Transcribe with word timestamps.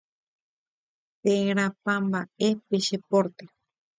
térãpa 1.21 1.93
mba'e 2.05 2.49
pe 2.67 2.77
che 2.85 2.97
pórte 3.09 3.45